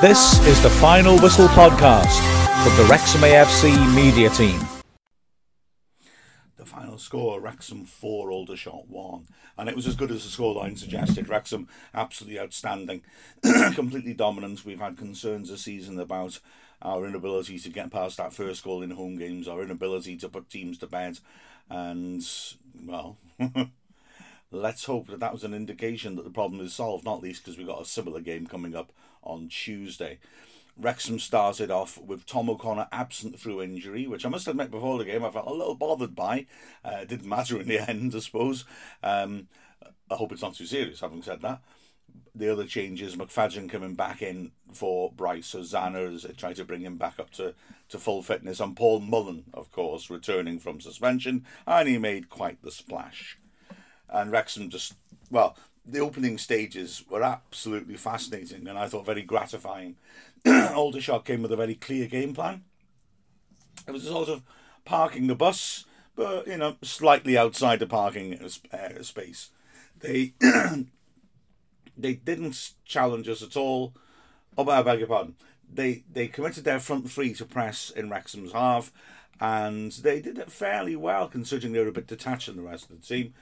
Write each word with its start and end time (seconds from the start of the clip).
This 0.00 0.40
is 0.46 0.62
the 0.62 0.70
Final 0.70 1.18
Whistle 1.18 1.46
podcast 1.48 2.16
from 2.62 2.74
the 2.78 2.90
Wrexham 2.90 3.20
AFC 3.20 3.94
media 3.94 4.30
team. 4.30 4.58
The 6.56 6.64
final 6.64 6.96
score 6.96 7.38
Wrexham 7.38 7.84
4, 7.84 8.30
Aldershot 8.30 8.88
1. 8.88 9.26
And 9.58 9.68
it 9.68 9.76
was 9.76 9.86
as 9.86 9.96
good 9.96 10.10
as 10.10 10.24
the 10.24 10.42
scoreline 10.42 10.78
suggested. 10.78 11.28
Wrexham 11.28 11.68
absolutely 11.92 12.40
outstanding, 12.40 13.02
completely 13.74 14.14
dominant. 14.14 14.64
We've 14.64 14.80
had 14.80 14.96
concerns 14.96 15.50
this 15.50 15.64
season 15.64 16.00
about 16.00 16.40
our 16.80 17.04
inability 17.04 17.58
to 17.58 17.68
get 17.68 17.92
past 17.92 18.16
that 18.16 18.32
first 18.32 18.64
goal 18.64 18.80
in 18.80 18.92
home 18.92 19.18
games, 19.18 19.46
our 19.46 19.62
inability 19.62 20.16
to 20.16 20.30
put 20.30 20.48
teams 20.48 20.78
to 20.78 20.86
bed. 20.86 21.18
And, 21.68 22.26
well. 22.86 23.18
let's 24.50 24.86
hope 24.86 25.08
that 25.08 25.20
that 25.20 25.32
was 25.32 25.44
an 25.44 25.54
indication 25.54 26.16
that 26.16 26.24
the 26.24 26.30
problem 26.30 26.64
is 26.64 26.72
solved, 26.72 27.04
not 27.04 27.22
least 27.22 27.44
because 27.44 27.58
we've 27.58 27.66
got 27.66 27.82
a 27.82 27.84
similar 27.84 28.20
game 28.20 28.46
coming 28.46 28.74
up 28.74 28.92
on 29.22 29.48
Tuesday. 29.48 30.18
Wrexham 30.76 31.18
started 31.18 31.70
off 31.70 31.98
with 31.98 32.26
Tom 32.26 32.48
O'Connor 32.48 32.88
absent 32.90 33.38
through 33.38 33.62
injury, 33.62 34.06
which 34.06 34.24
I 34.24 34.30
must 34.30 34.48
admit 34.48 34.70
before 34.70 34.98
the 34.98 35.04
game 35.04 35.24
I 35.24 35.30
felt 35.30 35.46
a 35.46 35.52
little 35.52 35.74
bothered 35.74 36.14
by. 36.14 36.46
Uh, 36.84 36.98
it 37.02 37.08
didn't 37.08 37.28
matter 37.28 37.60
in 37.60 37.68
the 37.68 37.78
end, 37.78 38.14
I 38.14 38.20
suppose. 38.20 38.64
Um, 39.02 39.48
I 40.10 40.14
hope 40.14 40.32
it's 40.32 40.42
not 40.42 40.54
too 40.54 40.66
serious, 40.66 41.00
having 41.00 41.22
said 41.22 41.42
that. 41.42 41.60
The 42.34 42.50
other 42.50 42.64
changes, 42.64 43.16
McFadzean 43.16 43.68
coming 43.68 43.94
back 43.94 44.22
in 44.22 44.52
for 44.72 45.12
Bryce, 45.12 45.48
so 45.48 45.60
Zana 45.60 46.10
has 46.10 46.26
tried 46.36 46.56
to 46.56 46.64
bring 46.64 46.80
him 46.80 46.96
back 46.96 47.18
up 47.18 47.30
to, 47.32 47.54
to 47.88 47.98
full 47.98 48.22
fitness, 48.22 48.60
and 48.60 48.76
Paul 48.76 49.00
Mullin, 49.00 49.44
of 49.52 49.70
course, 49.70 50.10
returning 50.10 50.58
from 50.58 50.80
suspension, 50.80 51.44
and 51.66 51.88
he 51.88 51.98
made 51.98 52.28
quite 52.28 52.62
the 52.62 52.70
splash 52.70 53.38
and 54.12 54.32
Wrexham 54.32 54.70
just 54.70 54.94
well 55.30 55.56
the 55.84 56.00
opening 56.00 56.38
stages 56.38 57.04
were 57.08 57.22
absolutely 57.22 57.96
fascinating 57.96 58.66
and 58.68 58.78
I 58.78 58.88
thought 58.88 59.06
very 59.06 59.22
gratifying. 59.22 59.96
Aldershot 60.46 61.24
came 61.24 61.42
with 61.42 61.52
a 61.52 61.56
very 61.56 61.74
clear 61.74 62.06
game 62.06 62.34
plan. 62.34 62.64
It 63.86 63.92
was 63.92 64.04
a 64.04 64.10
sort 64.10 64.28
of 64.28 64.42
parking 64.84 65.26
the 65.26 65.34
bus, 65.34 65.84
but 66.16 66.46
you 66.46 66.56
know, 66.56 66.76
slightly 66.82 67.36
outside 67.36 67.78
the 67.78 67.86
parking 67.86 68.38
uh, 68.72 69.02
space. 69.02 69.50
They 69.98 70.34
they 71.96 72.14
didn't 72.14 72.72
challenge 72.84 73.28
us 73.28 73.42
at 73.42 73.56
all. 73.56 73.94
Oh, 74.56 74.68
I 74.68 74.82
beg 74.82 75.00
your 75.00 75.08
pardon. 75.08 75.34
They 75.72 76.04
they 76.12 76.28
committed 76.28 76.64
their 76.64 76.80
front 76.80 77.10
three 77.10 77.34
to 77.34 77.44
press 77.44 77.90
in 77.90 78.10
Wrexham's 78.10 78.52
half, 78.52 78.92
and 79.40 79.92
they 79.92 80.20
did 80.20 80.38
it 80.38 80.50
fairly 80.50 80.96
well 80.96 81.28
considering 81.28 81.72
they 81.72 81.80
were 81.80 81.88
a 81.88 81.92
bit 81.92 82.06
detached 82.06 82.46
from 82.46 82.56
the 82.56 82.62
rest 82.62 82.90
of 82.90 83.00
the 83.00 83.06
team. 83.06 83.34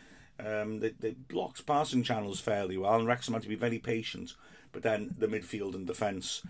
Um, 0.44 0.80
they, 0.80 1.10
blocked 1.10 1.66
passing 1.66 2.02
channels 2.02 2.40
fairly 2.40 2.78
well, 2.78 2.94
and 2.94 3.06
Wrexham 3.06 3.34
had 3.34 3.42
to 3.42 3.48
be 3.48 3.56
very 3.56 3.78
patient. 3.78 4.34
But 4.70 4.82
then 4.82 5.14
the 5.18 5.26
midfield 5.26 5.74
and 5.74 5.86
defence 5.86 6.42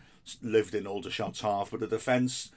lived 0.42 0.74
in 0.74 0.84
Aldershot's 0.84 1.40
half. 1.40 1.70
But 1.70 1.80
the 1.80 1.86
defence, 1.86 2.50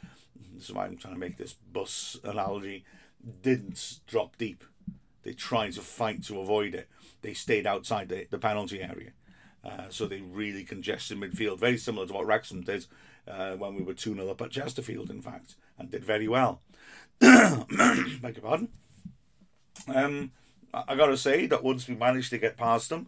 this 0.53 0.65
is 0.69 0.73
why 0.73 0.85
I'm 0.85 0.97
trying 0.97 1.13
to 1.13 1.19
make 1.19 1.37
this 1.37 1.53
bus 1.53 2.17
analogy, 2.23 2.83
didn't 3.41 3.99
drop 4.07 4.37
deep. 4.37 4.63
They 5.23 5.33
tried 5.33 5.73
to 5.73 5.81
fight 5.81 6.23
to 6.25 6.39
avoid 6.39 6.73
it. 6.75 6.89
They 7.21 7.33
stayed 7.33 7.67
outside 7.67 8.09
the, 8.09 8.25
the 8.29 8.39
penalty 8.39 8.81
area. 8.81 9.11
Uh, 9.63 9.89
so 9.89 10.07
they 10.07 10.21
really 10.21 10.63
congested 10.63 11.19
midfield, 11.19 11.59
very 11.59 11.77
similar 11.77 12.07
to 12.07 12.13
what 12.13 12.25
Wrexham 12.25 12.61
did 12.61 12.87
uh, 13.27 13.51
when 13.51 13.75
we 13.75 13.83
were 13.83 13.93
2 13.93 14.15
0 14.15 14.27
up 14.27 14.41
at 14.41 14.49
Chesterfield, 14.49 15.11
in 15.11 15.21
fact, 15.21 15.55
and 15.77 15.91
did 15.91 16.03
very 16.03 16.27
well. 16.27 16.61
Beg 17.19 17.37
your 17.69 18.41
pardon. 18.41 18.69
Um, 19.87 20.31
I 20.73 20.95
got 20.95 21.07
to 21.07 21.17
say 21.17 21.47
that 21.47 21.63
once 21.63 21.87
we 21.87 21.95
managed 21.95 22.29
to 22.31 22.37
get 22.37 22.57
past 22.57 22.89
them, 22.89 23.07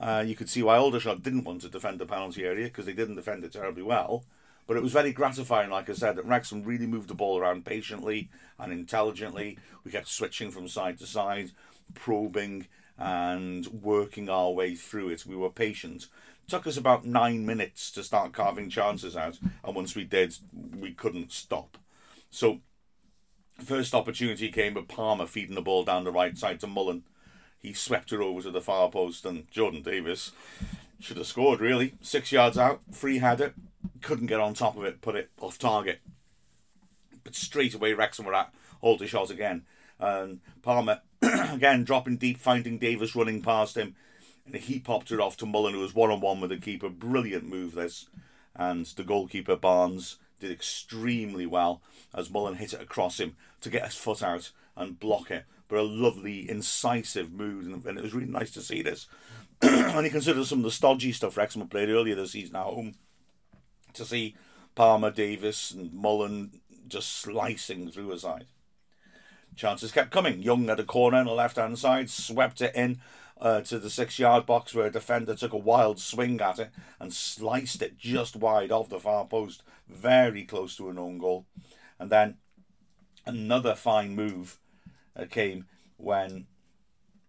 uh, 0.00 0.24
you 0.26 0.34
could 0.34 0.48
see 0.48 0.62
why 0.62 0.76
Aldershot 0.76 1.22
didn't 1.22 1.44
want 1.44 1.62
to 1.62 1.68
defend 1.68 1.98
the 1.98 2.06
penalty 2.06 2.44
area 2.44 2.66
because 2.66 2.86
they 2.86 2.92
didn't 2.92 3.16
defend 3.16 3.44
it 3.44 3.52
terribly 3.52 3.82
well. 3.82 4.24
But 4.66 4.76
it 4.76 4.82
was 4.82 4.92
very 4.92 5.12
gratifying, 5.12 5.70
like 5.70 5.90
I 5.90 5.94
said, 5.94 6.16
that 6.16 6.24
Wrexham 6.24 6.62
really 6.62 6.86
moved 6.86 7.08
the 7.08 7.14
ball 7.14 7.38
around 7.38 7.64
patiently 7.64 8.30
and 8.58 8.72
intelligently. 8.72 9.58
We 9.84 9.90
kept 9.90 10.08
switching 10.08 10.50
from 10.50 10.68
side 10.68 10.98
to 10.98 11.06
side, 11.06 11.50
probing 11.94 12.68
and 12.96 13.66
working 13.66 14.28
our 14.28 14.50
way 14.50 14.76
through 14.76 15.10
it. 15.10 15.26
We 15.26 15.36
were 15.36 15.50
patient. 15.50 16.06
It 16.44 16.50
took 16.50 16.66
us 16.66 16.76
about 16.76 17.04
nine 17.04 17.44
minutes 17.44 17.90
to 17.92 18.04
start 18.04 18.32
carving 18.32 18.70
chances 18.70 19.16
out, 19.16 19.38
and 19.64 19.74
once 19.74 19.96
we 19.96 20.04
did, 20.04 20.36
we 20.78 20.92
couldn't 20.92 21.32
stop. 21.32 21.76
So 22.30 22.60
First 23.58 23.94
opportunity 23.94 24.50
came 24.50 24.74
with 24.74 24.88
Palmer 24.88 25.26
feeding 25.26 25.54
the 25.54 25.62
ball 25.62 25.84
down 25.84 26.04
the 26.04 26.12
right 26.12 26.36
side 26.36 26.60
to 26.60 26.66
Mullin. 26.66 27.04
He 27.58 27.72
swept 27.72 28.10
her 28.10 28.22
over 28.22 28.42
to 28.42 28.50
the 28.50 28.60
far 28.60 28.90
post, 28.90 29.24
and 29.24 29.48
Jordan 29.50 29.82
Davies 29.82 30.32
should 30.98 31.16
have 31.16 31.26
scored, 31.26 31.60
really. 31.60 31.94
Six 32.00 32.32
yards 32.32 32.58
out, 32.58 32.80
free 32.90 33.18
header, 33.18 33.54
couldn't 34.00 34.26
get 34.26 34.40
on 34.40 34.54
top 34.54 34.76
of 34.76 34.84
it, 34.84 35.00
put 35.00 35.14
it 35.14 35.30
off 35.40 35.58
target. 35.58 36.00
But 37.24 37.34
straight 37.34 37.74
away, 37.74 37.92
Wrexham 37.92 38.24
were 38.24 38.34
at 38.34 38.52
Aldershot 38.80 39.30
again. 39.30 39.64
And 39.98 40.40
Palmer, 40.62 41.02
again, 41.22 41.84
dropping 41.84 42.16
deep, 42.16 42.38
finding 42.38 42.78
Davies 42.78 43.14
running 43.14 43.42
past 43.42 43.76
him. 43.76 43.94
And 44.44 44.56
he 44.56 44.80
popped 44.80 45.12
it 45.12 45.20
off 45.20 45.36
to 45.36 45.46
Mullin, 45.46 45.74
who 45.74 45.80
was 45.80 45.94
one 45.94 46.10
on 46.10 46.20
one 46.20 46.40
with 46.40 46.50
the 46.50 46.56
keeper. 46.56 46.88
Brilliant 46.88 47.48
move, 47.48 47.74
this. 47.74 48.08
And 48.56 48.86
the 48.86 49.04
goalkeeper, 49.04 49.54
Barnes, 49.54 50.16
did 50.42 50.50
extremely 50.50 51.46
well 51.46 51.80
as 52.14 52.30
Mullin 52.30 52.56
hit 52.56 52.74
it 52.74 52.82
across 52.82 53.18
him 53.18 53.36
to 53.62 53.70
get 53.70 53.84
his 53.84 53.94
foot 53.94 54.22
out 54.22 54.50
and 54.76 55.00
block 55.00 55.30
it. 55.30 55.44
But 55.68 55.78
a 55.78 55.82
lovely, 55.82 56.50
incisive 56.50 57.32
move, 57.32 57.86
and 57.86 57.98
it 57.98 58.02
was 58.02 58.12
really 58.12 58.26
nice 58.26 58.50
to 58.52 58.60
see 58.60 58.82
this. 58.82 59.06
and 59.62 60.04
he 60.04 60.10
considers 60.10 60.48
some 60.48 60.58
of 60.58 60.64
the 60.64 60.70
stodgy 60.70 61.12
stuff 61.12 61.36
Wrexham 61.36 61.66
played 61.68 61.88
earlier 61.88 62.14
this 62.14 62.32
season 62.32 62.56
at 62.56 62.64
home. 62.64 62.94
To 63.94 64.04
see 64.04 64.36
Palmer, 64.74 65.10
Davies, 65.10 65.72
and 65.76 65.92
Mullin 65.92 66.60
just 66.88 67.08
slicing 67.08 67.90
through 67.90 68.12
a 68.12 68.18
side. 68.18 68.46
Chances 69.54 69.92
kept 69.92 70.10
coming. 70.10 70.42
Young 70.42 70.68
at 70.68 70.80
a 70.80 70.84
corner 70.84 71.18
on 71.18 71.26
the 71.26 71.32
left 71.32 71.56
hand 71.56 71.78
side, 71.78 72.10
swept 72.10 72.60
it 72.60 72.74
in 72.74 73.00
uh, 73.42 73.60
to 73.60 73.78
the 73.80 73.90
six 73.90 74.20
yard 74.20 74.46
box 74.46 74.72
where 74.72 74.86
a 74.86 74.90
defender 74.90 75.34
took 75.34 75.52
a 75.52 75.58
wild 75.58 75.98
swing 75.98 76.40
at 76.40 76.60
it 76.60 76.70
and 77.00 77.12
sliced 77.12 77.82
it 77.82 77.98
just 77.98 78.36
wide 78.36 78.70
off 78.70 78.88
the 78.88 79.00
far 79.00 79.26
post, 79.26 79.64
very 79.88 80.44
close 80.44 80.76
to 80.76 80.88
an 80.88 80.98
own 80.98 81.18
goal. 81.18 81.44
And 81.98 82.08
then 82.08 82.36
another 83.26 83.74
fine 83.74 84.14
move 84.14 84.60
uh, 85.16 85.24
came 85.28 85.66
when 85.96 86.46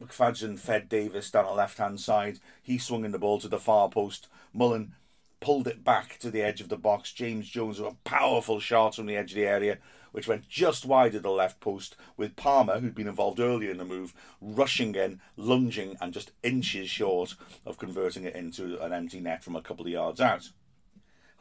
McFadzean 0.01 0.59
fed 0.59 0.87
Davies 0.87 1.31
down 1.31 1.45
the 1.45 1.51
left 1.51 1.79
hand 1.79 1.99
side. 1.99 2.37
He 2.61 2.77
swung 2.77 3.05
in 3.05 3.11
the 3.11 3.19
ball 3.19 3.39
to 3.39 3.47
the 3.47 3.59
far 3.59 3.89
post. 3.89 4.27
Mullin 4.53 4.93
pulled 5.39 5.67
it 5.67 5.83
back 5.83 6.19
to 6.19 6.29
the 6.29 6.43
edge 6.43 6.61
of 6.61 6.69
the 6.69 6.77
box. 6.77 7.11
James 7.11 7.49
Jones 7.49 7.79
with 7.79 7.91
a 7.91 7.95
powerful 8.03 8.59
shot 8.59 8.95
from 8.95 9.07
the 9.07 9.17
edge 9.17 9.31
of 9.31 9.37
the 9.37 9.47
area 9.47 9.79
which 10.13 10.27
went 10.27 10.47
just 10.47 10.85
wide 10.85 11.13
of 11.15 11.23
the 11.23 11.29
left 11.29 11.59
post, 11.59 11.97
with 12.15 12.37
Palmer, 12.37 12.79
who'd 12.79 12.95
been 12.95 13.09
involved 13.09 13.41
earlier 13.41 13.71
in 13.71 13.79
the 13.79 13.83
move, 13.83 14.13
rushing 14.39 14.95
in, 14.95 15.19
lunging, 15.35 15.97
and 15.99 16.13
just 16.13 16.31
inches 16.43 16.89
short 16.89 17.35
of 17.65 17.77
converting 17.77 18.23
it 18.23 18.35
into 18.35 18.81
an 18.81 18.93
empty 18.93 19.19
net 19.19 19.43
from 19.43 19.55
a 19.55 19.61
couple 19.61 19.85
of 19.85 19.91
yards 19.91 20.21
out. 20.21 20.49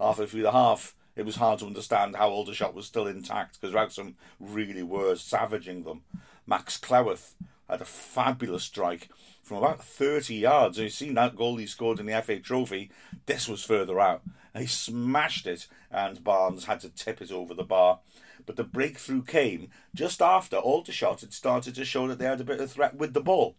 Halfway 0.00 0.26
through 0.26 0.42
the 0.42 0.52
half, 0.52 0.96
it 1.14 1.24
was 1.24 1.36
hard 1.36 1.58
to 1.60 1.66
understand 1.66 2.16
how 2.16 2.30
Aldershot 2.30 2.74
was 2.74 2.86
still 2.86 3.06
intact 3.06 3.60
because 3.60 3.74
Wrexham 3.74 4.16
really 4.40 4.82
were 4.82 5.14
savaging 5.14 5.84
them. 5.84 6.02
Max 6.46 6.78
Cleworth 6.78 7.34
had 7.68 7.80
a 7.80 7.84
fabulous 7.84 8.64
strike 8.64 9.08
from 9.42 9.58
about 9.58 9.84
30 9.84 10.34
yards. 10.34 10.78
And 10.78 10.84
you've 10.84 10.94
seen 10.94 11.14
that 11.14 11.36
goal 11.36 11.56
he 11.56 11.66
scored 11.66 12.00
in 12.00 12.06
the 12.06 12.20
FA 12.22 12.38
Trophy. 12.38 12.90
This 13.26 13.48
was 13.48 13.64
further 13.64 14.00
out. 14.00 14.22
He 14.56 14.66
smashed 14.66 15.46
it, 15.46 15.66
and 15.90 16.22
Barnes 16.22 16.66
had 16.66 16.80
to 16.80 16.90
tip 16.90 17.22
it 17.22 17.32
over 17.32 17.54
the 17.54 17.62
bar. 17.62 18.00
But 18.46 18.56
the 18.56 18.64
breakthrough 18.64 19.22
came 19.22 19.70
just 19.94 20.20
after 20.20 20.56
Aldershot 20.56 21.20
had 21.20 21.32
started 21.32 21.74
to 21.74 21.84
show 21.84 22.08
that 22.08 22.18
they 22.18 22.24
had 22.24 22.40
a 22.40 22.44
bit 22.44 22.60
of 22.60 22.70
threat 22.70 22.96
with 22.96 23.14
the 23.14 23.20
ball. 23.20 23.56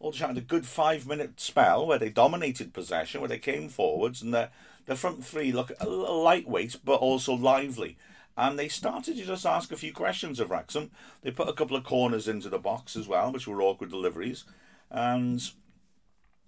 Aldershot 0.00 0.28
had 0.28 0.38
a 0.38 0.42
good 0.42 0.66
five 0.66 1.06
minute 1.06 1.40
spell 1.40 1.86
where 1.86 1.98
they 1.98 2.10
dominated 2.10 2.72
possession, 2.72 3.20
where 3.20 3.28
they 3.28 3.38
came 3.38 3.68
forwards, 3.68 4.22
and 4.22 4.32
the, 4.32 4.50
the 4.86 4.96
front 4.96 5.24
three 5.24 5.52
look 5.52 5.72
a 5.80 5.88
little 5.88 6.22
lightweight 6.22 6.76
but 6.84 7.00
also 7.00 7.34
lively. 7.34 7.96
And 8.36 8.56
they 8.56 8.68
started 8.68 9.16
to 9.16 9.24
just 9.24 9.44
ask 9.44 9.72
a 9.72 9.76
few 9.76 9.92
questions 9.92 10.38
of 10.38 10.50
Wrexham. 10.50 10.92
They 11.22 11.32
put 11.32 11.48
a 11.48 11.52
couple 11.52 11.76
of 11.76 11.82
corners 11.82 12.28
into 12.28 12.48
the 12.48 12.58
box 12.58 12.94
as 12.94 13.08
well, 13.08 13.32
which 13.32 13.48
were 13.48 13.60
awkward 13.60 13.90
deliveries. 13.90 14.44
And 14.92 15.42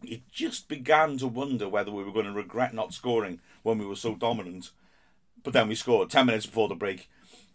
it 0.05 0.23
just 0.31 0.69
began 0.69 1.19
to 1.19 1.27
wonder 1.27 1.69
whether 1.69 1.91
we 1.91 2.05
were 2.05 2.13
going 2.13 2.27
to 2.27 2.33
regret 2.33 2.73
not 2.75 2.95
scoring 2.95 3.41
when 3.65 3.79
we 3.79 3.87
were 3.87 3.97
so 3.97 4.15
dominant. 4.15 4.71
But 5.43 5.53
then 5.53 5.67
we 5.67 5.75
scored 5.75 6.11
10 6.11 6.27
minutes 6.27 6.47
before 6.47 6.69
the 6.69 6.77
break 6.77 7.09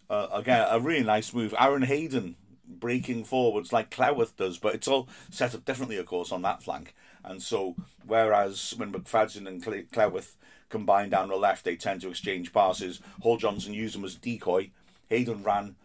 uh, 0.09 0.27
again, 0.31 0.67
a 0.69 0.79
really 0.79 1.03
nice 1.03 1.33
move. 1.33 1.53
Aaron 1.57 1.83
Hayden 1.83 2.35
breaking 2.67 3.23
forwards 3.23 3.71
like 3.71 3.91
Cleworth 3.91 4.35
does, 4.35 4.57
but 4.57 4.75
it's 4.75 4.87
all 4.87 5.07
set 5.29 5.55
up 5.55 5.65
differently, 5.65 5.97
of 5.97 6.05
course, 6.05 6.31
on 6.31 6.41
that 6.43 6.63
flank. 6.63 6.93
And 7.23 7.41
so, 7.41 7.75
whereas 8.05 8.73
when 8.77 8.91
McFadzean 8.91 9.47
and 9.47 9.63
Cleworth 9.63 10.35
combine 10.69 11.09
down 11.09 11.29
the 11.29 11.35
left, 11.35 11.63
they 11.63 11.75
tend 11.75 12.01
to 12.01 12.09
exchange 12.09 12.53
passes. 12.53 12.99
Hall 13.21 13.37
Johnson 13.37 13.73
used 13.73 13.95
them 13.95 14.05
as 14.05 14.15
decoy. 14.15 14.71
Hayden 15.09 15.43
ran 15.43 15.75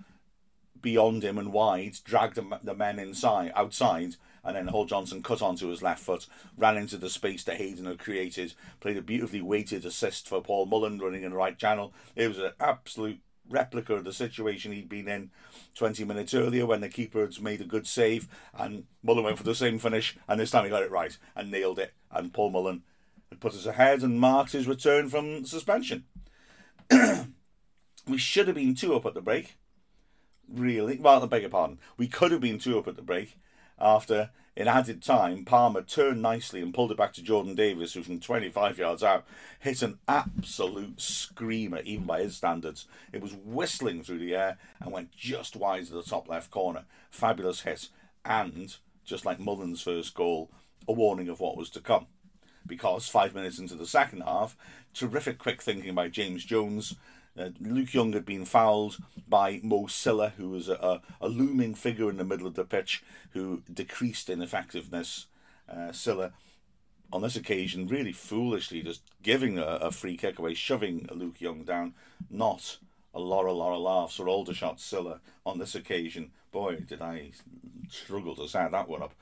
beyond 0.80 1.22
him 1.22 1.38
and 1.38 1.52
wide, 1.52 1.96
dragged 2.04 2.36
the 2.36 2.74
men 2.74 2.98
inside, 2.98 3.52
outside, 3.54 4.16
and 4.42 4.56
then 4.56 4.68
Hall 4.68 4.86
Johnson 4.86 5.22
cut 5.22 5.42
onto 5.42 5.68
his 5.68 5.82
left 5.82 6.02
foot, 6.02 6.26
ran 6.56 6.76
into 6.76 6.96
the 6.96 7.10
space 7.10 7.44
that 7.44 7.58
Hayden 7.58 7.84
had 7.84 7.98
created, 7.98 8.54
played 8.80 8.96
a 8.96 9.02
beautifully 9.02 9.42
weighted 9.42 9.84
assist 9.84 10.28
for 10.28 10.40
Paul 10.40 10.66
Mullin 10.66 10.98
running 10.98 11.22
in 11.22 11.30
the 11.30 11.36
right 11.36 11.58
channel. 11.58 11.92
It 12.16 12.28
was 12.28 12.38
an 12.38 12.52
absolute 12.58 13.20
replica 13.50 13.94
of 13.94 14.04
the 14.04 14.12
situation 14.12 14.72
he'd 14.72 14.88
been 14.88 15.08
in 15.08 15.30
20 15.74 16.04
minutes 16.04 16.32
earlier 16.32 16.64
when 16.64 16.80
the 16.80 16.88
keeper 16.88 17.20
had 17.20 17.40
made 17.42 17.60
a 17.60 17.64
good 17.64 17.86
save 17.86 18.28
and 18.54 18.84
Mullin 19.02 19.24
went 19.24 19.38
for 19.38 19.44
the 19.44 19.54
same 19.54 19.78
finish 19.78 20.16
and 20.28 20.40
this 20.40 20.50
time 20.50 20.64
he 20.64 20.70
got 20.70 20.82
it 20.82 20.90
right 20.90 21.18
and 21.34 21.50
nailed 21.50 21.78
it 21.78 21.92
and 22.10 22.32
Paul 22.32 22.50
Mullin 22.50 22.82
had 23.28 23.40
put 23.40 23.54
us 23.54 23.66
ahead 23.66 24.02
and 24.02 24.20
marked 24.20 24.52
his 24.52 24.66
return 24.66 25.08
from 25.08 25.44
suspension. 25.44 26.04
we 28.08 28.18
should 28.18 28.46
have 28.46 28.56
been 28.56 28.74
two 28.74 28.94
up 28.94 29.06
at 29.06 29.14
the 29.14 29.20
break. 29.20 29.56
Really? 30.48 30.98
Well, 30.98 31.22
I 31.22 31.26
beg 31.26 31.42
your 31.42 31.50
pardon. 31.50 31.78
We 31.96 32.08
could 32.08 32.32
have 32.32 32.40
been 32.40 32.58
two 32.58 32.78
up 32.78 32.88
at 32.88 32.96
the 32.96 33.02
break 33.02 33.38
after, 33.78 34.30
in 34.60 34.68
added 34.68 35.02
time, 35.02 35.46
Palmer 35.46 35.80
turned 35.80 36.20
nicely 36.20 36.60
and 36.60 36.74
pulled 36.74 36.92
it 36.92 36.98
back 36.98 37.14
to 37.14 37.22
Jordan 37.22 37.54
Davies, 37.54 37.94
who 37.94 38.02
from 38.02 38.20
25 38.20 38.76
yards 38.76 39.02
out 39.02 39.24
hit 39.58 39.80
an 39.80 39.98
absolute 40.06 41.00
screamer, 41.00 41.80
even 41.80 42.04
by 42.04 42.20
his 42.20 42.36
standards. 42.36 42.84
It 43.10 43.22
was 43.22 43.32
whistling 43.32 44.02
through 44.02 44.18
the 44.18 44.34
air 44.34 44.58
and 44.78 44.92
went 44.92 45.12
just 45.12 45.56
wide 45.56 45.86
to 45.86 45.94
the 45.94 46.02
top 46.02 46.28
left 46.28 46.50
corner. 46.50 46.84
Fabulous 47.08 47.62
hit. 47.62 47.88
And, 48.22 48.76
just 49.02 49.24
like 49.24 49.40
Mullin's 49.40 49.80
first 49.80 50.12
goal, 50.12 50.50
a 50.86 50.92
warning 50.92 51.30
of 51.30 51.40
what 51.40 51.56
was 51.56 51.70
to 51.70 51.80
come. 51.80 52.08
Because 52.66 53.08
five 53.08 53.34
minutes 53.34 53.58
into 53.58 53.76
the 53.76 53.86
second 53.86 54.20
half, 54.20 54.58
terrific 54.92 55.38
quick 55.38 55.62
thinking 55.62 55.94
by 55.94 56.08
James 56.08 56.44
Jones 56.44 56.96
uh, 57.38 57.50
Luke 57.60 57.94
Young 57.94 58.12
had 58.12 58.24
been 58.24 58.44
fouled 58.44 58.98
by 59.28 59.60
Mo 59.62 59.86
Silla, 59.86 60.32
who 60.36 60.50
was 60.50 60.68
a, 60.68 61.00
a, 61.20 61.28
looming 61.28 61.74
figure 61.74 62.10
in 62.10 62.16
the 62.16 62.24
middle 62.24 62.46
of 62.46 62.54
the 62.54 62.64
pitch, 62.64 63.02
who 63.30 63.62
decreased 63.72 64.28
in 64.28 64.42
effectiveness. 64.42 65.26
Uh, 65.68 65.92
Silla, 65.92 66.32
on 67.12 67.22
this 67.22 67.36
occasion, 67.36 67.86
really 67.86 68.12
foolishly 68.12 68.82
just 68.82 69.02
giving 69.22 69.58
a, 69.58 69.62
a, 69.62 69.90
free 69.92 70.16
kick 70.16 70.38
away, 70.38 70.54
shoving 70.54 71.08
Luke 71.12 71.40
Young 71.40 71.62
down. 71.62 71.94
Not 72.28 72.78
a 73.14 73.20
lot, 73.20 73.46
a 73.46 73.52
lot 73.52 73.74
of 73.74 73.80
laughs 73.80 74.16
for 74.16 74.28
Aldershot 74.28 74.80
Silla 74.80 75.20
on 75.46 75.58
this 75.58 75.74
occasion. 75.74 76.32
Boy, 76.50 76.76
did 76.76 77.00
I 77.00 77.30
struggle 77.88 78.34
to 78.36 78.48
set 78.48 78.72
that 78.72 78.88
one 78.88 79.02
up. 79.02 79.14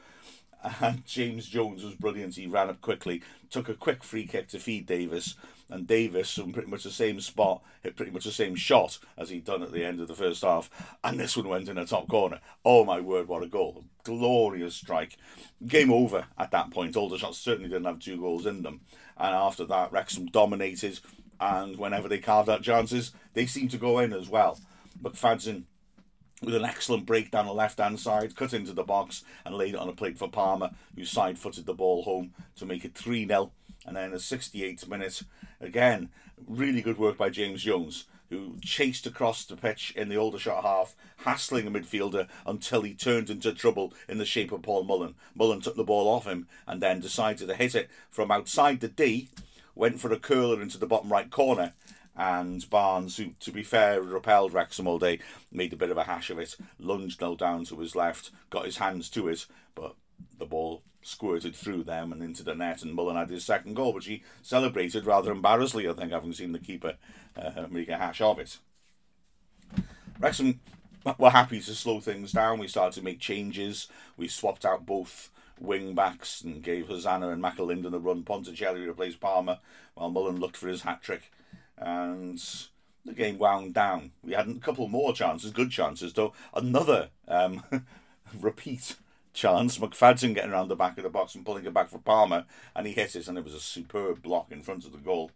And 0.82 1.06
James 1.06 1.46
Jones 1.46 1.84
was 1.84 1.94
brilliant. 1.94 2.34
He 2.34 2.46
ran 2.46 2.68
up 2.68 2.80
quickly, 2.80 3.22
took 3.50 3.68
a 3.68 3.74
quick 3.74 4.02
free 4.02 4.26
kick 4.26 4.48
to 4.48 4.58
feed 4.58 4.86
Davies, 4.86 5.36
and 5.70 5.86
Davies 5.86 6.32
from 6.32 6.52
pretty 6.52 6.68
much 6.68 6.82
the 6.82 6.90
same 6.90 7.20
spot 7.20 7.62
hit 7.82 7.96
pretty 7.96 8.10
much 8.10 8.24
the 8.24 8.32
same 8.32 8.54
shot 8.54 8.98
as 9.16 9.28
he'd 9.28 9.44
done 9.44 9.62
at 9.62 9.72
the 9.72 9.84
end 9.84 10.00
of 10.00 10.08
the 10.08 10.14
first 10.14 10.42
half. 10.42 10.96
And 11.04 11.20
this 11.20 11.36
one 11.36 11.48
went 11.48 11.68
in 11.68 11.76
the 11.76 11.84
top 11.84 12.08
corner. 12.08 12.40
Oh 12.64 12.84
my 12.84 13.00
word, 13.00 13.28
what 13.28 13.42
a 13.42 13.46
goal! 13.46 13.84
Glorious 14.02 14.74
strike. 14.74 15.16
Game 15.66 15.92
over 15.92 16.26
at 16.38 16.50
that 16.50 16.70
point. 16.70 16.96
Aldershot 16.96 17.34
certainly 17.34 17.68
didn't 17.68 17.84
have 17.84 18.00
two 18.00 18.18
goals 18.18 18.46
in 18.46 18.62
them. 18.62 18.80
And 19.16 19.34
after 19.34 19.64
that, 19.66 19.92
Wrexham 19.92 20.26
dominated. 20.26 21.00
And 21.40 21.76
whenever 21.76 22.08
they 22.08 22.18
carved 22.18 22.48
out 22.48 22.62
chances, 22.62 23.12
they 23.34 23.46
seemed 23.46 23.70
to 23.70 23.78
go 23.78 23.98
in 24.00 24.12
as 24.12 24.28
well. 24.28 24.58
McFadzean 25.00 25.64
with 26.42 26.54
an 26.54 26.64
excellent 26.64 27.06
break 27.06 27.30
down 27.30 27.46
the 27.46 27.52
left 27.52 27.78
hand 27.78 27.98
side, 27.98 28.36
cut 28.36 28.52
into 28.52 28.72
the 28.72 28.84
box 28.84 29.24
and 29.44 29.54
laid 29.54 29.74
it 29.74 29.80
on 29.80 29.88
a 29.88 29.92
plate 29.92 30.18
for 30.18 30.28
Palmer, 30.28 30.70
who 30.94 31.04
side 31.04 31.38
footed 31.38 31.66
the 31.66 31.74
ball 31.74 32.02
home 32.02 32.32
to 32.56 32.66
make 32.66 32.84
it 32.84 32.94
3 32.94 33.26
0. 33.26 33.50
And 33.86 33.96
then 33.96 34.10
the 34.10 34.18
68th 34.18 34.88
minute, 34.88 35.22
again, 35.60 36.10
really 36.46 36.82
good 36.82 36.98
work 36.98 37.16
by 37.16 37.30
James 37.30 37.62
Jones, 37.62 38.04
who 38.30 38.56
chased 38.60 39.06
across 39.06 39.44
the 39.44 39.56
pitch 39.56 39.92
in 39.96 40.08
the 40.08 40.18
Aldershot 40.18 40.62
half, 40.62 40.94
hassling 41.18 41.66
a 41.66 41.70
midfielder 41.70 42.28
until 42.46 42.82
he 42.82 42.94
turned 42.94 43.30
into 43.30 43.52
trouble 43.52 43.94
in 44.08 44.18
the 44.18 44.24
shape 44.24 44.52
of 44.52 44.62
Paul 44.62 44.84
Mullin. 44.84 45.14
Mullin 45.34 45.60
took 45.60 45.76
the 45.76 45.84
ball 45.84 46.08
off 46.08 46.26
him 46.26 46.46
and 46.66 46.82
then 46.82 47.00
decided 47.00 47.48
to 47.48 47.54
hit 47.54 47.74
it 47.74 47.88
from 48.10 48.30
outside 48.30 48.80
the 48.80 48.88
D, 48.88 49.28
went 49.74 50.00
for 50.00 50.12
a 50.12 50.18
curler 50.18 50.60
into 50.60 50.76
the 50.76 50.86
bottom 50.86 51.10
right 51.10 51.30
corner, 51.30 51.72
and 52.18 52.68
Barnes, 52.68 53.16
who, 53.16 53.30
to 53.40 53.52
be 53.52 53.62
fair, 53.62 54.02
repelled 54.02 54.52
Wrexham 54.52 54.88
all 54.88 54.98
day, 54.98 55.20
made 55.52 55.72
a 55.72 55.76
bit 55.76 55.90
of 55.90 55.96
a 55.96 56.02
hash 56.02 56.30
of 56.30 56.38
it, 56.38 56.56
lunged 56.78 57.20
no 57.20 57.36
down 57.36 57.64
to 57.66 57.78
his 57.78 57.94
left, 57.94 58.32
got 58.50 58.64
his 58.64 58.78
hands 58.78 59.08
to 59.10 59.28
it, 59.28 59.46
but 59.76 59.94
the 60.36 60.44
ball 60.44 60.82
squirted 61.00 61.54
through 61.54 61.84
them 61.84 62.12
and 62.12 62.20
into 62.20 62.42
the 62.42 62.56
net, 62.56 62.82
and 62.82 62.92
Mullin 62.92 63.16
had 63.16 63.30
his 63.30 63.44
second 63.44 63.74
goal, 63.74 63.92
which 63.92 64.06
he 64.06 64.24
celebrated 64.42 65.06
rather 65.06 65.30
embarrassedly, 65.30 65.88
I 65.88 65.92
think, 65.92 66.10
having 66.10 66.32
seen 66.32 66.50
the 66.50 66.58
keeper 66.58 66.96
uh, 67.36 67.66
make 67.70 67.88
a 67.88 67.96
hash 67.96 68.20
of 68.20 68.40
it. 68.40 68.58
Wrexham 70.18 70.58
were 71.18 71.30
happy 71.30 71.60
to 71.60 71.74
slow 71.74 72.00
things 72.00 72.32
down. 72.32 72.58
We 72.58 72.66
started 72.66 72.98
to 72.98 73.04
make 73.04 73.20
changes. 73.20 73.86
We 74.16 74.26
swapped 74.26 74.64
out 74.64 74.84
both 74.84 75.30
wing 75.60 75.94
backs 75.94 76.40
and 76.40 76.62
gave 76.62 76.88
Hosannah 76.88 77.30
and 77.30 77.42
McAlinden 77.42 77.94
a 77.94 77.98
run. 78.00 78.24
Ponticelli 78.24 78.84
replaced 78.84 79.20
Palmer 79.20 79.60
while 79.94 80.10
Mullin 80.10 80.40
looked 80.40 80.56
for 80.56 80.66
his 80.66 80.82
hat 80.82 81.00
trick 81.00 81.30
and 81.80 82.42
the 83.04 83.12
game 83.12 83.38
wound 83.38 83.74
down. 83.74 84.12
We 84.22 84.32
had 84.32 84.48
a 84.48 84.54
couple 84.54 84.88
more 84.88 85.12
chances, 85.12 85.50
good 85.50 85.70
chances, 85.70 86.12
though. 86.12 86.32
Another 86.54 87.08
um, 87.26 87.62
repeat 88.40 88.96
chance. 89.32 89.78
McFadzean 89.78 90.34
getting 90.34 90.52
around 90.52 90.68
the 90.68 90.76
back 90.76 90.98
of 90.98 91.04
the 91.04 91.10
box 91.10 91.34
and 91.34 91.44
pulling 91.44 91.64
it 91.64 91.74
back 91.74 91.88
for 91.88 91.98
Palmer, 91.98 92.44
and 92.74 92.86
he 92.86 92.92
hit 92.92 93.16
it, 93.16 93.28
and 93.28 93.38
it 93.38 93.44
was 93.44 93.54
a 93.54 93.60
superb 93.60 94.22
block 94.22 94.50
in 94.50 94.62
front 94.62 94.84
of 94.84 94.92
the 94.92 94.98
goal. 94.98 95.30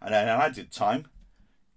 And 0.00 0.12
then 0.12 0.28
I 0.28 0.48
did 0.48 0.72
time. 0.72 1.06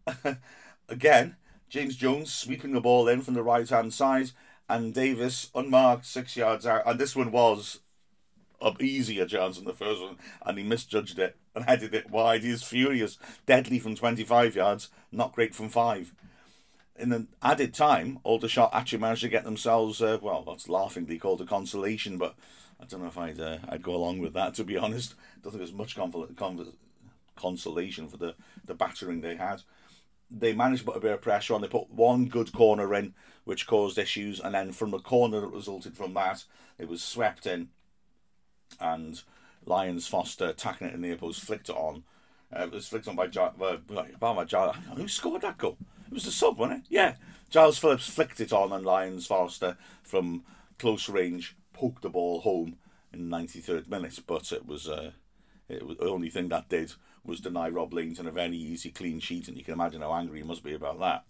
Again, 0.90 1.36
James 1.70 1.96
Jones 1.96 2.34
sweeping 2.34 2.74
the 2.74 2.82
ball 2.82 3.08
in 3.08 3.22
from 3.22 3.34
the 3.34 3.44
right 3.44 3.68
hand 3.68 3.94
side, 3.94 4.32
and 4.68 4.94
Davies 4.94 5.52
unmarked 5.54 6.06
six 6.06 6.36
yards 6.36 6.66
out. 6.66 6.84
And 6.86 7.00
this 7.00 7.16
one 7.16 7.32
was 7.32 7.82
an 8.62 8.76
easier 8.80 9.26
chance 9.26 9.58
than 9.58 9.66
the 9.66 9.74
first 9.74 10.02
one, 10.02 10.18
and 10.44 10.58
he 10.58 10.64
misjudged 10.64 11.20
it 11.20 11.36
and 11.66 11.66
headed 11.66 11.94
it 11.94 12.10
wide. 12.10 12.44
He's 12.44 12.64
furious. 12.64 13.18
Deadly 13.46 13.80
from 13.80 13.96
25 13.96 14.56
yards, 14.56 14.90
not 15.12 15.34
great 15.34 15.56
from 15.56 15.70
five. 15.70 16.14
In 16.98 17.10
the 17.10 17.28
added 17.42 17.74
time, 17.74 18.20
Aldershot 18.24 18.74
actually 18.74 19.00
managed 19.00 19.22
to 19.22 19.30
get 19.30 19.44
themselves, 19.44 20.02
uh, 20.02 20.18
well, 20.22 20.44
that's 20.46 20.70
laughingly 20.70 21.18
called 21.18 21.42
a 21.42 21.46
consolation, 21.46 22.18
but 22.18 22.36
I 22.80 22.86
don't 22.86 23.02
know 23.02 23.08
if 23.08 23.18
I'd 23.18 23.40
uh, 23.40 23.58
I'd 23.68 23.82
go 23.82 23.96
along 23.96 24.20
with 24.20 24.34
that, 24.34 24.54
to 24.56 24.64
be 24.64 24.78
honest. 24.86 25.16
I 25.38 25.40
don't 25.42 25.52
think 25.54 25.62
there's 25.62 25.74
much 25.74 25.98
consolation 27.36 28.08
for 28.08 28.18
the, 28.18 28.36
the 28.64 28.74
battering 28.74 29.22
they 29.22 29.36
had. 29.36 29.62
They 30.32 30.54
managed 30.54 30.82
to 30.82 30.92
put 30.92 30.98
a 30.98 31.02
bit 31.02 31.12
of 31.12 31.22
pressure 31.22 31.54
on. 31.54 31.62
They 31.62 31.68
put 31.68 31.92
one 31.92 32.26
good 32.26 32.52
corner 32.52 32.94
in, 32.94 33.14
which 33.44 33.68
caused 33.68 33.98
issues, 33.98 34.40
and 34.40 34.56
then 34.56 34.72
from 34.72 34.92
the 34.92 35.00
corner 35.00 35.42
that 35.42 35.52
resulted 35.52 35.96
from 35.96 36.14
that, 36.14 36.46
it 36.80 36.88
was 36.88 37.04
swept 37.04 37.46
in, 37.46 37.70
and 38.80 39.22
Lyons 39.66 40.08
Foster 40.08 40.50
attacking 40.50 40.88
it 40.88 40.94
in 40.94 41.02
the 41.02 41.16
post, 41.16 41.42
flicked 41.42 41.70
it 41.70 41.76
on. 41.76 42.04
Uh, 42.56 42.64
it 42.64 42.72
was 42.72 42.88
flicked 42.88 43.08
on 43.08 43.16
by 43.16 43.28
Giles. 43.28 43.56
Uh, 43.60 43.78
by 44.20 44.46
Giles. 44.46 44.76
Who 44.96 45.08
scored 45.08 45.42
that 45.42 45.58
goal? 45.58 45.78
It 46.08 46.14
was 46.14 46.26
the 46.26 46.32
sub, 46.32 46.58
wasn't 46.58 46.82
it? 46.82 46.86
Yeah. 46.90 47.16
Giles 47.50 47.78
Phillips 47.78 48.08
flicked 48.08 48.40
it 48.40 48.54
on, 48.54 48.72
and 48.72 48.86
Lyons 48.86 49.28
Foster 49.28 49.78
from 50.04 50.44
close 50.78 51.10
range 51.10 51.56
poked 51.74 52.02
the 52.04 52.10
ball 52.10 52.42
home 52.42 52.78
in 53.12 53.30
the 53.30 53.38
93rd 53.38 53.90
minute. 53.90 54.20
But 54.26 54.52
it 54.52 54.66
was, 54.66 54.88
uh, 54.88 55.12
it 55.68 55.86
was 55.86 55.98
the 55.98 56.10
only 56.10 56.30
thing 56.30 56.50
that 56.50 56.70
did 56.70 56.94
was 57.24 57.40
deny 57.40 57.70
Rob 57.70 57.94
Lainton 57.94 58.28
a 58.28 58.32
very 58.32 58.56
easy 58.56 58.92
clean 58.92 59.20
sheet, 59.20 59.48
and 59.48 59.58
you 59.58 59.64
can 59.64 59.74
imagine 59.74 60.02
how 60.02 60.14
angry 60.14 60.40
he 60.40 60.46
must 60.46 60.64
be 60.64 60.74
about 60.74 61.00
that. 61.00 61.24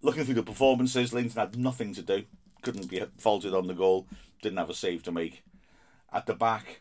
Looking 0.00 0.24
through 0.24 0.34
the 0.34 0.42
performances, 0.42 1.12
Lainton 1.12 1.40
had 1.40 1.56
nothing 1.56 1.94
to 1.94 2.02
do, 2.02 2.24
couldn't 2.62 2.88
be 2.88 3.02
faulted 3.18 3.54
on 3.54 3.66
the 3.66 3.74
goal, 3.74 4.06
didn't 4.40 4.58
have 4.58 4.70
a 4.70 4.74
save 4.74 5.02
to 5.04 5.12
make. 5.12 5.42
At 6.12 6.26
the 6.26 6.34
back, 6.34 6.80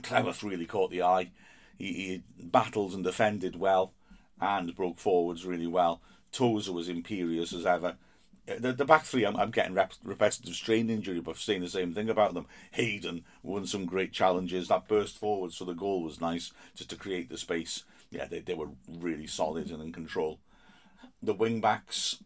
Cleworth 0.00 0.42
really 0.42 0.66
caught 0.66 0.90
the 0.90 1.02
eye. 1.02 1.30
He, 1.78 1.92
he 1.92 2.22
battled 2.42 2.94
and 2.94 3.04
defended 3.04 3.56
well 3.56 3.92
and 4.40 4.74
broke 4.74 4.98
forwards 4.98 5.44
really 5.44 5.66
well. 5.66 6.00
Tozer 6.32 6.72
was 6.72 6.88
imperious 6.88 7.52
as 7.52 7.66
ever. 7.66 7.96
Uh, 8.48 8.54
the, 8.58 8.72
the 8.72 8.84
back 8.84 9.04
three, 9.04 9.24
I'm, 9.24 9.36
I'm 9.36 9.50
getting 9.50 9.74
rep- 9.74 9.92
repetitive 10.02 10.54
strain 10.54 10.90
injury, 10.90 11.20
but 11.20 11.36
saying 11.36 11.60
the 11.60 11.68
same 11.68 11.92
thing 11.92 12.08
about 12.08 12.34
them. 12.34 12.46
Hayden 12.72 13.24
won 13.42 13.66
some 13.66 13.86
great 13.86 14.12
challenges. 14.12 14.68
That 14.68 14.88
burst 14.88 15.18
forwards 15.18 15.56
for 15.56 15.64
the 15.64 15.74
goal 15.74 16.02
was 16.02 16.20
nice, 16.20 16.52
just 16.74 16.90
to 16.90 16.96
create 16.96 17.28
the 17.28 17.38
space. 17.38 17.84
Yeah, 18.10 18.26
they, 18.26 18.40
they 18.40 18.54
were 18.54 18.70
really 18.88 19.26
solid 19.26 19.70
and 19.70 19.82
in 19.82 19.92
control. 19.92 20.40
The 21.22 21.34
wing 21.34 21.60
backs, 21.60 22.18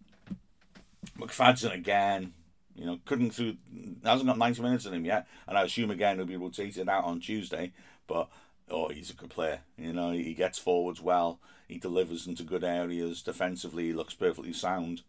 McFadzean 1.19 1.75
again, 1.75 2.33
you 2.77 2.85
know, 2.85 2.99
couldn't 3.05 3.31
through 3.31 3.57
hasn't 4.05 4.29
got 4.29 4.39
ninety 4.39 4.63
minutes 4.63 4.87
in 4.87 4.95
him 4.95 5.05
yet, 5.05 5.27
and 5.47 5.57
I 5.57 5.63
assume 5.63 5.91
again 5.91 6.17
he'll 6.17 6.27
be 6.27 6.37
rotated 6.37 6.89
out 6.89 7.05
on 7.05 7.21
Tuesday. 7.21 7.73
But 8.07 8.29
oh, 8.71 8.89
he's 8.89 9.11
a 9.11 9.15
good 9.15 9.31
player. 9.31 9.61
You 9.79 9.93
know, 9.93 10.11
he 10.11 10.35
gets 10.35 10.59
forwards 10.59 11.01
well. 11.01 11.41
He 11.69 11.79
delivers 11.79 12.27
into 12.27 12.43
good 12.43 12.65
areas. 12.65 13.23
Defensively, 13.23 13.87
he 13.87 13.93
looks 13.93 14.15
perfectly 14.15 14.53
sound. 14.53 15.03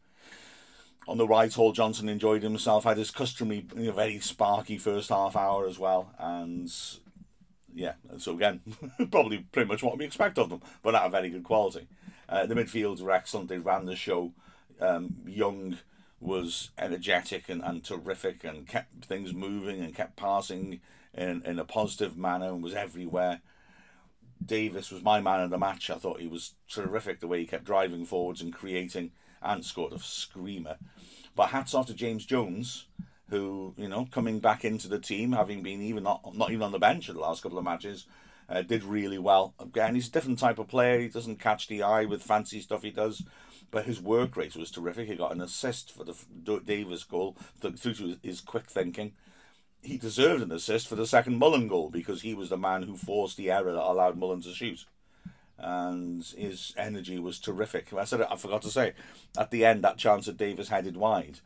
On 1.08 1.18
the 1.18 1.28
right, 1.28 1.54
Hall 1.54 1.72
Johnson 1.72 2.10
enjoyed 2.10 2.44
himself. 2.44 2.84
Had 2.84 2.98
his 2.98 3.12
customary, 3.12 3.66
you 3.76 3.88
know, 3.88 3.92
very 3.94 4.20
sparky 4.20 4.78
first 4.78 5.10
half 5.10 5.36
hour 5.36 5.68
as 5.68 5.78
well, 5.78 6.12
and 6.20 6.72
yeah. 7.74 7.94
So 8.18 8.34
again, 8.34 8.62
probably 9.12 9.40
pretty 9.52 9.70
much 9.70 9.84
what 9.84 9.98
we 9.98 10.06
expect 10.06 10.40
of 10.40 10.50
them, 10.50 10.62
but 10.82 10.96
at 10.96 11.06
a 11.06 11.10
very 11.10 11.30
good 11.30 11.44
quality. 11.44 11.88
Uh, 12.30 12.46
the 12.46 12.56
midfields 12.56 13.02
were 13.02 13.12
excellent. 13.12 13.50
They 13.50 13.58
ran 13.58 13.86
the 13.86 13.96
show. 13.96 14.34
Um, 14.82 15.16
Young 15.26 15.78
was 16.20 16.72
energetic 16.78 17.50
and, 17.50 17.62
and 17.64 17.84
terrific 17.84 18.44
and 18.44 18.68
kept 18.68 19.06
things 19.06 19.34
moving 19.34 19.82
and 19.82 19.96
kept 19.96 20.16
passing 20.16 20.82
in, 21.14 21.42
in 21.46 21.60
a 21.60 21.66
positive 21.66 22.18
manner 22.18 22.48
and 22.48 22.64
was 22.64 22.74
everywhere. 22.74 23.42
Davies 24.44 24.92
was 24.92 25.04
my 25.04 25.20
man 25.20 25.42
of 25.42 25.50
the 25.50 25.58
match. 25.58 25.90
I 25.90 25.96
thought 25.96 26.20
he 26.20 26.28
was 26.28 26.54
terrific 26.70 27.20
the 27.20 27.28
way 27.28 27.40
he 27.40 27.46
kept 27.46 27.66
driving 27.66 28.06
forwards 28.06 28.42
and 28.42 28.54
creating 28.54 29.12
and 29.42 29.64
scored 29.64 29.94
a 29.94 30.00
screamer. 30.00 30.78
But 31.36 31.48
hats 31.50 31.74
off 31.74 31.88
to 31.88 31.94
James 31.94 32.26
Jones, 32.26 32.88
who, 33.30 33.74
you 33.78 33.88
know, 33.88 34.08
coming 34.12 34.40
back 34.40 34.66
into 34.66 34.88
the 34.88 35.00
team, 35.00 35.34
having 35.34 35.62
been 35.62 35.82
even 35.82 36.04
not, 36.04 36.36
not 36.36 36.52
even 36.52 36.64
on 36.64 36.72
the 36.72 36.80
bench 36.80 37.10
in 37.10 37.16
the 37.16 37.22
last 37.22 37.44
couple 37.44 37.58
of 37.58 37.64
matches, 37.64 38.06
uh, 38.50 38.62
did 38.62 38.84
really 38.84 39.18
well. 39.18 39.54
Again, 39.60 39.96
he's 39.96 40.08
a 40.08 40.12
different 40.12 40.40
type 40.40 40.60
of 40.60 40.68
player. 40.68 41.00
He 41.00 41.10
doesn't 41.10 41.40
catch 41.40 41.68
the 41.68 41.84
eye 41.84 42.06
with 42.06 42.24
fancy 42.24 42.62
stuff 42.62 42.84
he 42.84 42.92
does, 42.92 43.24
but 43.72 43.86
his 43.86 44.02
work 44.02 44.38
rate 44.38 44.56
was 44.56 44.72
terrific. 44.72 45.08
He 45.08 45.16
got 45.16 45.34
an 45.34 45.42
assist 45.42 45.92
for 45.92 46.04
the 46.04 46.16
Davies 46.66 47.04
goal 47.04 47.36
through 47.62 47.94
to 47.94 48.18
his 48.24 48.42
quick 48.42 48.70
thinking. 48.70 49.14
He 49.82 49.98
deserved 49.98 50.44
an 50.44 50.52
assist 50.52 50.88
for 50.88 50.96
the 50.96 51.06
second 51.06 51.38
Mullin 51.38 51.68
goal 51.68 51.90
because 51.90 52.22
he 52.22 52.34
was 52.34 52.50
the 52.50 52.58
man 52.58 52.84
who 52.84 52.98
forced 52.98 53.38
the 53.38 53.52
error 53.52 53.74
that 53.74 53.84
allowed 53.84 54.18
Mullin 54.18 54.42
to 54.42 54.54
shoot. 54.54 54.86
And 55.58 56.24
his 56.38 56.74
energy 56.78 57.20
was 57.20 57.40
terrific. 57.40 57.94
I 57.94 58.04
said 58.04 58.22
I 58.22 58.36
forgot 58.36 58.62
to 58.64 58.72
say 58.72 58.94
at 59.38 59.52
the 59.52 59.66
end 59.66 59.84
that 59.84 59.98
chance 59.98 60.26
that 60.26 60.38
Davies 60.38 60.70
headed 60.70 60.98
wide. 60.98 61.40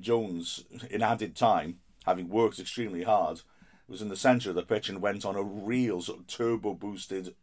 Jones, 0.00 0.64
in 0.90 1.02
added 1.02 1.36
time, 1.36 1.78
having 2.06 2.28
worked 2.28 2.58
extremely 2.58 3.02
hard, 3.02 3.42
was 3.88 4.00
in 4.00 4.08
the 4.08 4.16
centre 4.16 4.48
of 4.48 4.56
the 4.56 4.62
pitch 4.62 4.88
and 4.88 5.02
went 5.02 5.24
on 5.24 5.36
a 5.36 5.42
real 5.42 6.00
sort 6.00 6.20
of 6.20 6.26
turbo 6.26 6.74
boosted 6.74 7.34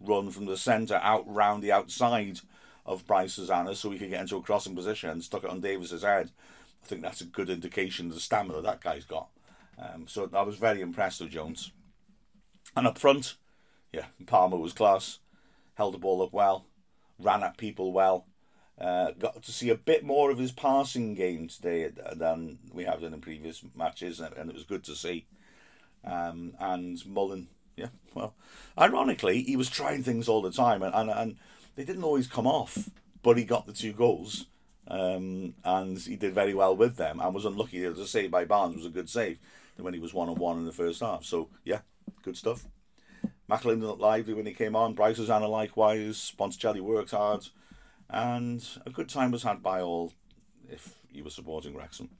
run 0.00 0.30
from 0.30 0.44
the 0.44 0.56
centre 0.56 1.00
out 1.02 1.24
round 1.26 1.62
the 1.62 1.72
outside 1.72 2.40
of 2.86 3.06
Bryce 3.06 3.36
Hosannah 3.36 3.74
so 3.74 3.90
he 3.90 3.98
could 3.98 4.10
get 4.10 4.20
into 4.20 4.36
a 4.36 4.42
crossing 4.42 4.74
position 4.74 5.10
and 5.10 5.22
stuck 5.22 5.44
it 5.44 5.50
on 5.50 5.60
Davies's 5.60 6.02
head. 6.02 6.30
I 6.82 6.86
think 6.86 7.02
that's 7.02 7.22
a 7.22 7.26
good 7.26 7.48
indication 7.48 8.08
of 8.08 8.14
the 8.14 8.20
stamina 8.20 8.60
that 8.60 8.82
guy's 8.82 9.04
got. 9.04 9.28
Um, 9.78 10.06
so 10.06 10.28
I 10.34 10.42
was 10.42 10.56
very 10.56 10.80
impressed 10.80 11.20
with 11.20 11.30
Jones. 11.30 11.72
And 12.76 12.86
up 12.86 12.98
front, 12.98 13.36
yeah, 13.92 14.06
Palmer 14.26 14.56
was 14.56 14.72
class, 14.72 15.18
held 15.74 15.94
the 15.94 15.98
ball 15.98 16.22
up 16.22 16.32
well, 16.32 16.66
ran 17.18 17.42
at 17.42 17.56
people 17.56 17.92
well. 17.92 18.26
Uh, 18.78 19.12
got 19.12 19.40
to 19.42 19.52
see 19.52 19.70
a 19.70 19.76
bit 19.76 20.04
more 20.04 20.30
of 20.32 20.38
his 20.38 20.50
passing 20.50 21.14
game 21.14 21.46
today 21.46 21.90
than 22.14 22.58
we 22.72 22.84
have 22.84 23.00
done 23.00 23.14
in 23.14 23.20
previous 23.20 23.62
matches, 23.74 24.18
and, 24.18 24.50
it 24.50 24.54
was 24.54 24.64
good 24.64 24.82
to 24.84 24.96
see. 24.96 25.26
Um, 26.04 26.54
and 26.58 27.04
Mullin, 27.06 27.46
yeah, 27.76 27.88
well, 28.14 28.34
ironically, 28.76 29.42
he 29.42 29.56
was 29.56 29.70
trying 29.70 30.02
things 30.02 30.28
all 30.28 30.42
the 30.42 30.50
time, 30.50 30.82
and, 30.82 30.92
and, 30.92 31.10
and 31.10 31.36
they 31.74 31.84
didn't 31.84 32.04
always 32.04 32.26
come 32.26 32.46
off, 32.46 32.90
but 33.22 33.36
he 33.36 33.44
got 33.44 33.66
the 33.66 33.72
two 33.72 33.92
goals. 33.92 34.46
Um, 34.86 35.54
and 35.64 35.98
he 35.98 36.16
did 36.16 36.34
very 36.34 36.52
well 36.52 36.76
with 36.76 36.96
them 36.96 37.18
and 37.20 37.34
was 37.34 37.46
unlucky. 37.46 37.84
As 37.84 37.96
The 37.96 38.06
save 38.06 38.30
by 38.30 38.44
Barnes 38.44 38.76
was 38.76 38.86
a 38.86 38.90
good 38.90 39.08
save 39.08 39.38
when 39.78 39.94
he 39.94 40.00
was 40.00 40.12
one 40.12 40.28
on 40.28 40.36
one 40.36 40.58
in 40.58 40.66
the 40.66 40.72
first 40.72 41.00
half. 41.00 41.24
So, 41.24 41.48
yeah, 41.64 41.80
good 42.22 42.36
stuff. 42.36 42.66
Macklin 43.48 43.80
looked 43.80 44.00
lively 44.00 44.34
when 44.34 44.46
he 44.46 44.52
came 44.52 44.76
on. 44.76 44.94
Bryce 44.94 45.16
Hosannah 45.16 45.48
likewise. 45.48 46.32
Ponticelli 46.38 46.80
worked 46.80 47.12
hard. 47.12 47.48
And 48.10 48.66
a 48.84 48.90
good 48.90 49.08
time 49.08 49.30
was 49.30 49.42
had 49.42 49.62
by 49.62 49.80
all 49.80 50.12
if 50.70 50.94
you 51.10 51.24
were 51.24 51.30
supporting 51.30 51.74
Wrexham. 51.74 52.10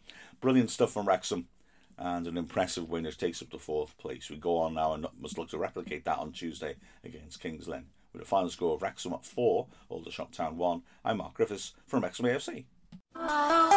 Brilliant 0.41 0.71
stuff 0.71 0.93
from 0.93 1.07
Wrexham 1.07 1.49
and 1.97 2.27
an 2.27 2.37
impressive 2.37 2.89
win 2.89 3.05
which 3.05 3.19
takes 3.19 3.43
up 3.43 3.51
the 3.51 3.59
fourth 3.59 3.97
place. 3.99 4.31
We 4.31 4.37
go 4.37 4.59
on 4.59 4.75
now 4.75 4.95
and 4.95 5.07
must 5.21 5.39
look 5.39 5.51
to 5.51 5.59
replicate 5.59 6.05
that 6.05 6.19
on 6.19 6.33
Tuesday 6.33 6.77
against 7.05 7.41
Kings 7.41 7.69
Lynn. 7.69 7.87
With 8.15 8.23
a 8.23 8.27
final 8.27 8.49
score 8.49 8.75
of 8.77 8.83
Wrexham 8.83 9.13
at 9.13 9.25
4, 9.25 9.67
Aldershot 9.89 10.33
Town 10.33 10.57
1. 10.57 10.83
I'm 11.05 11.17
Mark 11.17 11.35
Griffiths 11.35 11.73
from 11.85 12.05
Wrexham 12.05 12.27
AFC. 12.27 12.65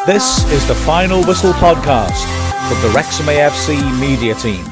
This 0.06 0.46
is 0.52 0.68
the 0.68 0.76
Final 0.76 1.24
Whistle 1.24 1.54
podcast 1.54 2.24
from 2.70 2.80
the 2.84 2.96
Wrexham 2.96 3.26
AFC 3.26 4.00
media 4.00 4.36
team. 4.36 4.64